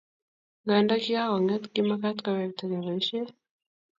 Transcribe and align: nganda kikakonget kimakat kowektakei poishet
nganda 0.63 0.93
kikakonget 1.03 1.63
kimakat 1.73 2.17
kowektakei 2.25 2.81
poishet 2.83 3.29